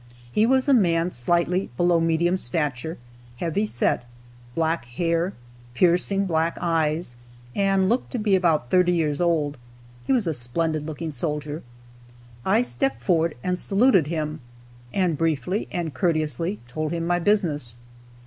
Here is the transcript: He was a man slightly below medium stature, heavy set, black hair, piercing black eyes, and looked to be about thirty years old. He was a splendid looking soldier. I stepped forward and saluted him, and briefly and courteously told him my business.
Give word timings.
He 0.31 0.47
was 0.47 0.67
a 0.67 0.73
man 0.73 1.11
slightly 1.11 1.69
below 1.77 1.99
medium 1.99 2.35
stature, 2.35 2.97
heavy 3.35 3.67
set, 3.67 4.03
black 4.55 4.85
hair, 4.85 5.33
piercing 5.75 6.25
black 6.25 6.57
eyes, 6.59 7.15
and 7.53 7.87
looked 7.87 8.11
to 8.13 8.17
be 8.17 8.35
about 8.35 8.71
thirty 8.71 8.93
years 8.93 9.21
old. 9.21 9.57
He 10.07 10.11
was 10.11 10.25
a 10.25 10.33
splendid 10.33 10.87
looking 10.87 11.11
soldier. 11.11 11.61
I 12.43 12.63
stepped 12.63 12.99
forward 12.99 13.35
and 13.43 13.59
saluted 13.59 14.07
him, 14.07 14.39
and 14.91 15.19
briefly 15.19 15.67
and 15.71 15.93
courteously 15.93 16.61
told 16.67 16.91
him 16.93 17.05
my 17.05 17.19
business. 17.19 17.77